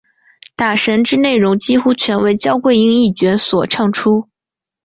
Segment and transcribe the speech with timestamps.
[0.55, 4.27] 打神之内容几乎全为焦桂英一角所唱出。